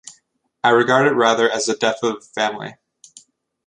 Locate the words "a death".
1.69-1.99